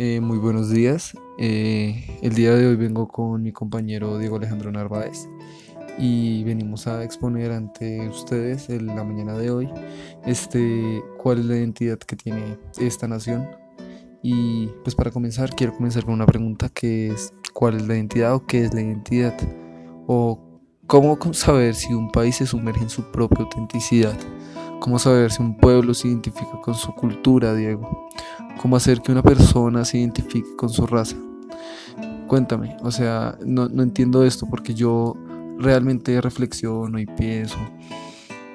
Eh, 0.00 0.20
muy 0.20 0.38
buenos 0.38 0.70
días. 0.70 1.12
Eh, 1.38 2.20
el 2.22 2.32
día 2.32 2.54
de 2.54 2.68
hoy 2.68 2.76
vengo 2.76 3.08
con 3.08 3.42
mi 3.42 3.50
compañero 3.50 4.16
Diego 4.16 4.36
Alejandro 4.36 4.70
Narváez 4.70 5.28
y 5.98 6.44
venimos 6.44 6.86
a 6.86 7.02
exponer 7.02 7.50
ante 7.50 8.08
ustedes 8.08 8.70
en 8.70 8.86
la 8.86 9.02
mañana 9.02 9.36
de 9.36 9.50
hoy 9.50 9.68
este, 10.24 11.02
cuál 11.20 11.40
es 11.40 11.46
la 11.46 11.56
identidad 11.56 11.98
que 11.98 12.14
tiene 12.14 12.56
esta 12.78 13.08
nación. 13.08 13.48
Y 14.22 14.68
pues 14.84 14.94
para 14.94 15.10
comenzar 15.10 15.50
quiero 15.56 15.74
comenzar 15.74 16.04
con 16.04 16.14
una 16.14 16.26
pregunta 16.26 16.68
que 16.68 17.08
es 17.08 17.34
¿cuál 17.52 17.74
es 17.74 17.88
la 17.88 17.96
identidad 17.96 18.36
o 18.36 18.46
qué 18.46 18.66
es 18.66 18.72
la 18.72 18.82
identidad? 18.82 19.36
O 20.06 20.38
cómo 20.86 21.18
saber 21.32 21.74
si 21.74 21.92
un 21.92 22.12
país 22.12 22.36
se 22.36 22.46
sumerge 22.46 22.84
en 22.84 22.90
su 22.90 23.02
propia 23.10 23.40
autenticidad. 23.40 24.16
¿Cómo 24.78 25.00
saber 25.00 25.32
si 25.32 25.42
un 25.42 25.56
pueblo 25.56 25.92
se 25.92 26.06
identifica 26.06 26.60
con 26.62 26.76
su 26.76 26.94
cultura, 26.94 27.52
Diego? 27.52 28.08
¿Cómo 28.58 28.76
hacer 28.76 29.00
que 29.00 29.12
una 29.12 29.22
persona 29.22 29.84
se 29.84 29.98
identifique 29.98 30.56
con 30.56 30.68
su 30.68 30.86
raza? 30.86 31.16
Cuéntame, 32.26 32.76
o 32.82 32.90
sea, 32.90 33.38
no, 33.46 33.68
no 33.68 33.82
entiendo 33.82 34.24
esto 34.24 34.46
porque 34.50 34.74
yo 34.74 35.14
realmente 35.58 36.20
reflexiono 36.20 36.98
y 36.98 37.06
pienso. 37.06 37.56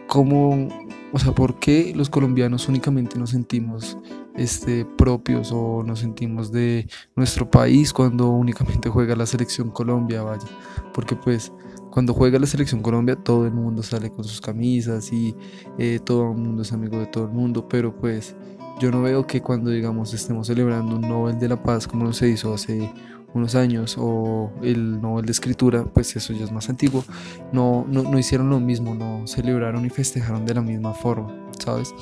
¿Cómo, 0.08 0.68
o 1.12 1.20
sea, 1.20 1.34
por 1.34 1.58
qué 1.58 1.94
los 1.96 2.10
colombianos 2.10 2.68
únicamente 2.68 3.18
nos 3.18 3.32
sentimos 3.32 3.98
este, 4.36 4.86
propios 4.86 5.52
o 5.54 5.84
nos 5.84 6.00
sentimos 6.00 6.52
de 6.52 6.88
nuestro 7.16 7.50
país 7.50 7.94
cuando 7.94 8.30
únicamente 8.30 8.90
juega 8.90 9.16
la 9.16 9.26
selección 9.26 9.72
Colombia, 9.72 10.22
vaya? 10.22 10.46
Porque 10.94 11.16
pues 11.16 11.52
cuando 11.90 12.14
juega 12.14 12.40
la 12.40 12.48
selección 12.48 12.82
Colombia 12.82 13.16
todo 13.16 13.46
el 13.46 13.54
mundo 13.54 13.84
sale 13.84 14.12
con 14.12 14.24
sus 14.24 14.42
camisas 14.42 15.14
y 15.14 15.36
eh, 15.78 16.00
todo 16.04 16.32
el 16.32 16.38
mundo 16.38 16.64
es 16.64 16.74
amigo 16.74 17.00
de 17.00 17.06
todo 17.06 17.26
el 17.26 17.32
mundo, 17.32 17.68
pero 17.68 17.96
pues 17.96 18.36
yo 18.80 18.92
no 18.92 19.02
veo 19.02 19.26
que 19.28 19.42
cuando 19.42 19.70
digamos 19.70 20.14
estemos 20.14 20.48
celebrando 20.48 20.96
un 20.96 21.02
Nobel 21.02 21.40
de 21.40 21.50
la 21.50 21.62
Paz 21.62 21.88
como 21.88 22.12
se 22.14 22.30
hizo 22.30 22.54
hace 22.54 22.92
unos 23.34 23.56
años 23.56 23.96
o 24.00 24.52
el 24.62 25.02
Nobel 25.02 25.26
de 25.26 25.32
Escritura, 25.32 25.86
pues 25.86 26.16
eso 26.16 26.34
ya 26.34 26.46
es 26.46 26.52
más 26.52 26.70
antiguo, 26.70 27.04
no, 27.52 27.86
no, 27.88 28.04
no 28.04 28.20
hicieron 28.20 28.50
lo 28.50 28.60
mismo, 28.60 28.94
no 28.94 29.26
celebraron 29.28 29.86
y 29.86 29.90
festejaron 29.90 30.46
de 30.46 30.54
la 30.54 30.62
misma 30.62 30.94
forma, 30.94 31.34
¿sabes? 31.60 31.94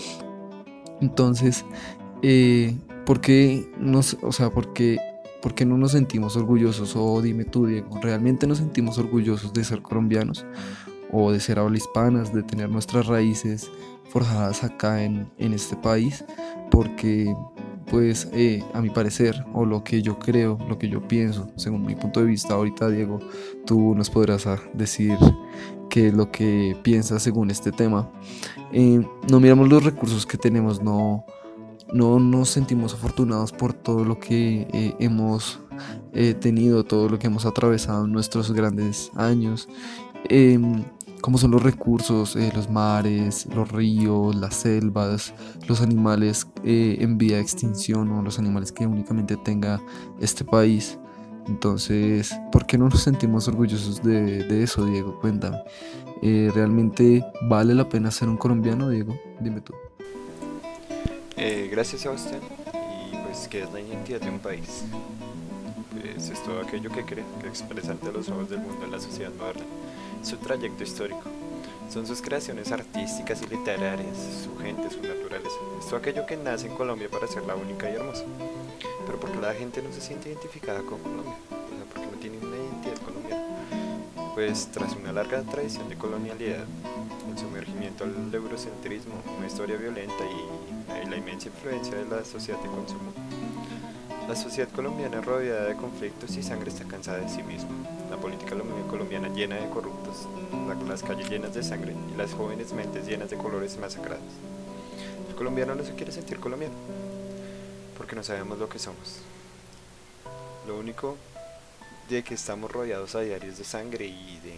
Entonces, 1.00 1.66
eh, 2.22 2.76
¿por 3.06 3.22
qué 3.22 3.70
nos, 3.80 4.18
o 4.22 4.32
sea, 4.32 4.50
por 4.50 4.74
qué 4.74 5.00
¿Por 5.42 5.56
qué 5.56 5.66
no 5.66 5.76
nos 5.76 5.94
sentimos 5.94 6.38
orgullosos? 6.38 6.96
O 6.96 7.20
dime 7.20 7.46
tú, 7.46 7.66
Diego, 7.66 8.00
¿realmente 8.00 8.46
nos 8.46 8.60
sentimos 8.60 9.00
orgullosos 9.00 9.52
de 9.54 9.64
ser 9.64 9.82
colombianos? 9.82 10.46
O 11.12 11.32
de 11.32 11.40
ser 11.40 11.60
habla 11.60 11.78
hispanas, 11.78 12.34
de 12.34 12.44
tener 12.44 12.70
nuestras 12.70 13.08
raíces 13.08 13.70
forjadas 14.10 14.64
acá 14.64 15.04
en, 15.04 15.30
este 15.38 15.76
país? 15.76 16.24
Porque, 16.70 17.34
pues, 17.90 18.30
eh, 18.34 18.64
a 18.74 18.82
mi 18.82 18.90
parecer, 18.90 19.44
o 19.54 19.66
lo 19.66 19.84
que 19.84 20.02
yo 20.02 20.18
creo, 20.20 20.58
lo 20.68 20.78
que 20.78 20.90
yo 20.90 21.08
pienso, 21.08 21.50
según 21.56 21.86
mi 21.86 21.96
punto 21.96 22.22
de 22.22 22.28
vista, 22.28 22.54
ahorita, 22.54 22.90
Diego, 22.90 23.20
tú 23.66 23.94
nos 23.96 24.10
podrás 24.10 24.48
ah, 24.48 24.60
decir 24.74 25.18
qué 25.90 26.08
es 26.08 26.14
lo 26.14 26.32
que 26.32 26.78
piensas 26.84 27.22
según 27.22 27.52
este 27.52 27.72
tema. 27.72 28.10
Eh, 28.72 29.06
no 29.30 29.40
miramos 29.40 29.68
los 29.70 29.84
recursos 29.84 30.26
que 30.26 30.38
tenemos, 30.38 30.82
no 30.82 31.26
no 31.92 32.20
nos 32.20 32.50
sentimos 32.50 32.94
afortunados 32.94 33.52
por 33.52 33.74
todo 33.74 34.06
lo 34.06 34.20
que 34.20 34.68
eh, 34.72 34.96
hemos 35.00 35.60
eh, 36.14 36.34
tenido, 36.34 36.84
todo 36.84 37.10
lo 37.10 37.20
que 37.20 37.28
hemos 37.28 37.46
atravesado 37.46 38.06
en 38.06 38.12
nuestros 38.12 38.52
grandes 38.52 39.12
años, 39.16 39.68
como 41.22 41.38
son 41.38 41.52
los 41.52 41.64
recursos, 41.64 42.36
eh, 42.36 42.52
los 42.56 42.70
mares, 42.70 43.48
los 43.54 43.72
ríos, 43.72 44.36
las 44.36 44.56
selvas, 44.56 45.34
los 45.68 45.82
animales 45.82 46.48
en 46.64 47.18
vía 47.18 47.38
de 47.38 47.42
extinción 47.42 48.12
o 48.12 48.22
los 48.22 48.40
animales 48.40 48.72
que 48.72 48.86
únicamente 48.86 49.38
tenga 49.38 49.82
este 50.20 50.44
país. 50.44 50.98
Entonces, 51.48 52.36
¿por 52.52 52.66
qué 52.66 52.78
no 52.78 52.90
nos 52.90 53.02
sentimos 53.02 53.48
orgullosos 53.48 54.02
de, 54.04 54.44
de 54.44 54.64
eso, 54.64 54.86
Diego? 54.86 55.20
Cuéntame. 55.20 55.58
¿Realmente 56.22 57.26
vale 57.50 57.74
la 57.74 57.90
pena 57.90 58.12
ser 58.12 58.30
un 58.30 58.38
colombiano, 58.38 58.90
Diego? 58.90 59.18
Dime 59.40 59.62
tú. 59.62 59.74
Eh, 61.38 61.70
gracias 61.72 62.02
Sebastián. 62.02 62.42
Y 63.12 63.16
pues, 63.18 63.48
¿qué 63.48 63.64
es 63.64 63.74
la 63.74 63.80
identidad 63.80 64.22
de 64.22 64.30
un 64.30 64.38
país? 64.38 64.84
Pues 65.92 66.30
es 66.30 66.44
todo 66.44 66.62
aquello 66.62 66.92
que 66.92 67.04
cree, 67.04 67.24
que 67.42 67.48
expresa 67.48 67.94
ante 67.94 68.12
los 68.12 68.30
ojos 68.30 68.50
del 68.50 68.60
mundo 68.60 68.86
en 68.86 68.92
la 68.92 69.00
sociedad 69.00 69.32
moderna. 69.40 69.64
Su 70.24 70.38
trayecto 70.38 70.84
histórico. 70.84 71.24
Son 71.90 72.06
sus 72.06 72.22
creaciones 72.22 72.72
artísticas 72.72 73.42
y 73.42 73.48
literarias, 73.48 74.16
su 74.44 74.58
gente, 74.58 74.90
su 74.90 75.02
naturaleza. 75.02 75.56
Es 75.80 75.88
todo 75.88 75.98
aquello 75.98 76.26
que 76.26 76.38
nace 76.38 76.68
en 76.68 76.76
Colombia 76.76 77.10
para 77.10 77.28
ser 77.28 77.44
la 77.44 77.56
única 77.56 77.90
y 77.90 77.96
hermosa. 77.96 78.24
Pero 79.06 79.20
porque 79.20 79.40
la 79.40 79.54
gente 79.54 79.82
no 79.82 79.92
se 79.92 80.00
siente 80.00 80.30
identificada 80.30 80.82
con 80.84 81.00
Colombia, 81.00 81.34
o 81.50 81.76
sea, 81.76 81.86
porque 81.92 82.08
no 82.08 82.18
tiene 82.20 82.38
una 82.38 82.56
identidad 82.56 82.98
colombiana. 83.04 83.46
Pues 84.36 84.70
tras 84.72 84.96
una 84.96 85.12
larga 85.12 85.42
tradición 85.42 85.90
de 85.90 85.98
colonialidad, 85.98 86.66
el 87.30 87.38
sumergimiento 87.38 88.06
al 88.06 88.34
eurocentrismo, 88.34 89.16
una 89.38 89.48
historia 89.48 89.76
violenta 89.76 90.24
y 90.24 91.10
la 91.10 91.18
inmensa 91.18 91.50
influencia 91.50 91.96
de 91.96 92.06
la 92.06 92.24
sociedad 92.24 92.60
de 92.62 92.70
consumo. 92.70 93.12
La 94.28 94.36
sociedad 94.36 94.70
colombiana 94.70 95.20
rodeada 95.20 95.66
de 95.66 95.76
conflictos 95.76 96.36
y 96.38 96.44
sangre 96.44 96.70
está 96.70 96.86
cansada 96.86 97.18
de 97.18 97.30
sí 97.30 97.44
misma. 97.44 97.70
La 98.10 98.18
política 98.18 98.56
colombiana 98.90 99.28
llena 99.30 99.56
de 99.56 99.70
corruptos, 99.70 100.28
las 100.88 101.04
calles 101.04 101.30
llenas 101.30 101.54
de 101.54 101.64
sangre 101.64 101.96
y 102.14 102.18
las 102.18 102.34
jóvenes 102.34 102.72
mentes 102.74 103.08
llenas 103.08 103.30
de 103.30 103.38
colores 103.38 103.78
masacrados. 103.78 104.24
El 105.30 105.36
colombiano 105.36 105.76
no 105.76 105.84
se 105.84 105.96
quiere 105.96 106.12
sentir 106.12 106.40
colombiano, 106.40 106.76
porque 107.98 108.16
no 108.16 108.24
sabemos 108.24 108.58
lo 108.58 108.70
que 108.70 108.80
somos. 108.80 109.20
Lo 110.68 110.78
único 110.78 111.18
de 112.10 112.24
que 112.24 112.36
estamos 112.36 112.72
rodeados 112.72 113.16
a 113.16 113.22
diarios 113.22 113.58
de 113.58 113.64
sangre 113.64 114.06
y 114.06 114.40
de, 114.40 114.56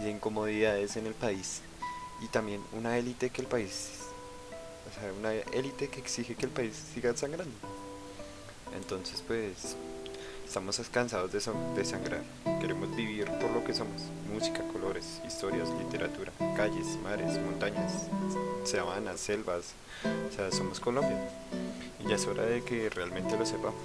y 0.00 0.04
de 0.04 0.10
incomodidades 0.10 0.96
en 0.96 1.06
el 1.06 1.14
país 1.14 1.60
y 2.22 2.28
también 2.28 2.62
una 2.72 2.96
élite 2.96 3.30
que 3.30 3.42
el 3.42 3.48
país 3.48 4.02
o 4.88 5.00
sea, 5.00 5.12
una 5.12 5.32
élite 5.56 5.88
que 5.88 6.00
exige 6.00 6.34
que 6.34 6.46
el 6.46 6.52
país 6.52 6.74
siga 6.94 7.16
sangrando. 7.16 7.54
Entonces, 8.76 9.22
pues, 9.26 9.76
estamos 10.46 10.80
cansados 10.90 11.32
de, 11.32 11.40
sangrar. 11.40 12.22
Queremos 12.60 12.94
vivir 12.94 13.26
por 13.40 13.50
lo 13.50 13.64
que 13.64 13.74
somos. 13.74 14.02
Música, 14.32 14.62
colores, 14.72 15.20
historias, 15.26 15.68
literatura, 15.78 16.32
calles, 16.56 16.98
mares, 17.02 17.38
montañas, 17.38 18.08
sabanas, 18.64 19.20
selvas. 19.20 19.74
O 20.28 20.34
sea, 20.34 20.50
somos 20.50 20.80
Colombia. 20.80 21.18
Y 22.04 22.08
ya 22.08 22.16
es 22.16 22.26
hora 22.26 22.42
de 22.44 22.62
que 22.62 22.90
realmente 22.90 23.36
lo 23.36 23.46
sepamos. 23.46 23.80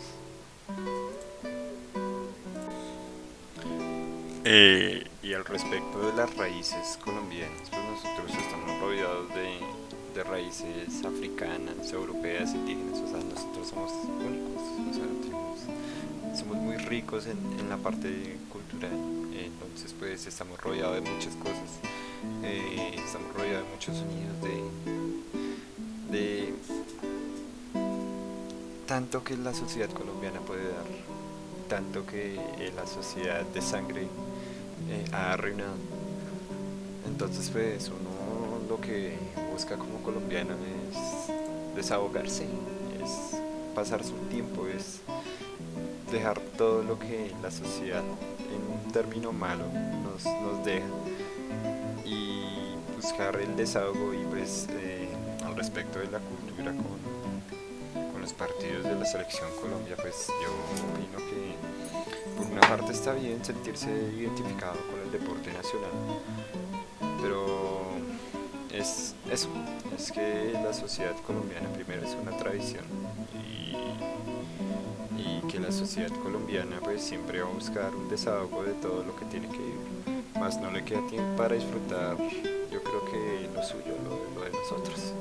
Eh, 4.44 5.06
y 5.24 5.34
al 5.34 5.44
respecto 5.44 6.00
de 6.00 6.14
las 6.16 6.34
raíces 6.38 6.98
colombianas, 7.04 7.70
pues 7.70 7.84
nosotros 7.84 8.32
estamos 8.32 8.80
rodeados 8.80 9.28
de 9.36 9.60
de 10.18 10.24
raíces 10.24 11.06
africanas, 11.06 11.94
europeas, 11.94 12.52
indígenas, 12.56 12.98
o 12.98 13.08
sea, 13.08 13.20
nosotros 13.24 13.68
somos 13.68 13.92
únicos, 14.26 14.64
o 14.90 14.94
sea, 14.94 16.36
somos 16.36 16.58
muy 16.58 16.78
ricos 16.78 17.28
en, 17.28 17.38
en, 17.60 17.70
la 17.70 17.78
parte 17.78 18.36
cultural, 18.52 18.98
entonces 19.32 19.94
pues 20.00 20.26
estamos 20.26 20.60
rodeados 20.60 20.96
de 20.96 21.02
muchas 21.02 21.36
cosas, 21.36 21.70
eh, 22.44 22.96
estamos 22.96 23.32
rodeados 23.36 23.68
de 23.68 23.74
muchos 23.74 23.96
sonidos, 23.96 24.42
de, 26.12 26.18
de 26.18 26.54
tanto 28.88 29.24
que 29.24 29.38
la 29.38 29.54
sociedad 29.54 29.90
colombiana 29.92 30.40
puede 30.40 30.64
dar, 30.64 30.86
tanto 31.70 32.08
que 32.08 32.40
la 32.76 32.88
sociedad 32.88 33.44
de 33.46 33.62
sangre 33.62 34.08
eh, 34.90 35.06
ha 35.12 35.34
arruinado. 35.34 35.76
Entonces 37.06 37.52
pues 37.52 37.90
uno 37.90 38.17
lo 38.68 38.80
que 38.80 39.18
busca 39.52 39.78
como 39.78 40.02
colombiano 40.04 40.54
es 40.54 41.76
desahogarse, 41.76 42.46
es 43.04 43.40
pasar 43.74 44.04
su 44.04 44.14
tiempo, 44.30 44.68
es 44.68 45.00
dejar 46.12 46.40
todo 46.58 46.84
lo 46.84 46.98
que 47.00 47.32
la 47.42 47.52
sociedad 47.52 48.02
en 48.02 48.86
un 48.86 48.92
término 48.92 49.32
malo 49.32 49.66
nos, 50.04 50.26
nos 50.26 50.66
deja 50.66 50.86
y 52.06 52.76
buscar 52.96 53.36
el 53.38 53.56
desahogo 53.56 54.14
y 54.14 54.24
pues 54.26 54.68
eh, 54.72 55.10
al 55.46 55.56
respecto 55.56 56.00
de 56.00 56.08
la 56.08 56.20
cultura 56.20 56.72
con, 56.72 58.12
con 58.12 58.22
los 58.22 58.34
partidos 58.34 58.86
de 58.86 58.96
la 58.96 59.06
selección 59.06 59.50
Colombia 59.62 59.96
pues 60.02 60.28
yo 60.42 60.50
opino 60.94 61.18
que 61.30 62.38
por 62.38 62.48
una 62.52 62.62
parte 62.62 62.94
está 62.94 63.14
bien 63.14 63.44
sentirse 63.44 63.90
identificado 63.90 64.78
con 64.90 65.00
el 65.02 65.12
deporte 65.12 65.52
nacional 65.52 65.92
pero 67.22 67.67
es 68.78 69.16
eso, 69.32 69.50
es 69.96 70.12
que 70.12 70.54
la 70.54 70.74
sociedad 70.74 71.16
colombiana 71.26 71.70
primero 71.70 72.06
es 72.06 72.16
una 72.22 72.36
tradición 72.38 72.86
y, 73.34 73.58
que 75.48 75.60
la 75.62 75.72
sociedad 75.72 76.12
colombiana 76.24 76.80
pues 76.84 77.02
siempre 77.02 77.42
va 77.42 77.50
a 77.50 77.54
buscar 77.54 77.96
un 77.96 78.10
desahogo 78.10 78.64
de 78.64 78.74
todo 78.74 79.04
lo 79.04 79.16
que 79.16 79.24
tiene 79.26 79.48
que 79.48 79.58
vivir, 79.58 80.24
más 80.38 80.60
no 80.60 80.70
le 80.72 80.84
queda 80.84 81.08
tiempo 81.08 81.38
para 81.38 81.56
disfrutar 81.56 82.18
yo 82.70 82.84
creo 82.84 83.06
que 83.06 83.50
lo 83.56 83.64
suyo, 83.64 83.96
lo, 84.04 84.44
de 84.44 84.52
nosotros. 84.52 85.14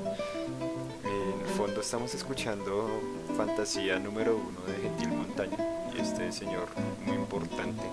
En 1.03 1.41
el 1.41 1.53
fondo 1.55 1.81
estamos 1.81 2.13
escuchando 2.13 2.87
Fantasía 3.35 3.99
número 3.99 4.35
uno 4.35 4.61
de 4.67 4.81
Gentil 4.83 5.09
Montaña. 5.09 5.57
Y 5.95 6.01
este 6.01 6.31
señor 6.31 6.67
muy 7.05 7.15
importante, 7.15 7.83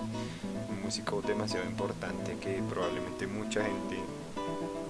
un 0.69 0.81
músico 0.83 1.21
demasiado 1.21 1.65
importante 1.65 2.35
que 2.37 2.61
probablemente 2.69 3.27
mucha 3.27 3.63
gente 3.63 3.97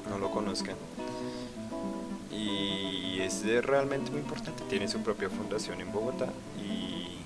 no 0.10 0.18
lo 0.18 0.32
conozca. 0.32 0.74
Y 2.32 3.20
es 3.22 3.44
realmente 3.66 4.12
muy 4.12 4.22
importante. 4.22 4.64
Tiene 4.70 4.88
su 4.88 5.00
propia 5.00 5.30
fundación 5.30 5.82
en 5.82 5.92
Bogotá 5.92 6.28
y, 6.58 7.18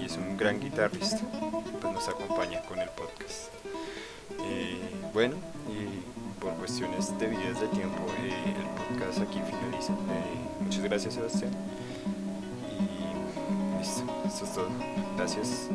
y 0.00 0.04
es 0.04 0.16
un 0.16 0.36
gran 0.36 0.60
guitarrista. 0.60 1.20
Pues 1.80 1.92
nos 1.92 2.08
acompaña 2.08 2.62
con 2.62 2.78
el 2.78 2.88
podcast. 2.90 3.52
Eh, 4.40 4.78
bueno, 5.12 5.36
y 5.68 6.40
por 6.40 6.52
cuestiones 6.54 7.16
debidas 7.18 7.60
de 7.60 7.66
tiempo, 7.68 8.06
eh, 8.20 8.54
el 8.56 8.96
podcast 8.96 9.20
aquí 9.20 9.40
finaliza. 9.40 9.92
Eh, 9.92 10.60
muchas 10.60 10.82
gracias, 10.82 11.14
Sebastián. 11.14 11.52
Y 12.78 13.78
listo, 13.78 14.02
esto 14.26 14.44
es 14.44 14.52
todo. 14.52 14.68
Gracias. 15.16 15.68